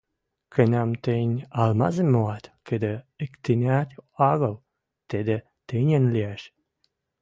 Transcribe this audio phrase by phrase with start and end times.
[0.53, 3.89] Кынам тӹнь алмазым моат, кыды иктӹнӓт
[4.29, 4.55] агыл,
[5.09, 6.41] тӹдӹ тӹньӹн лиэш.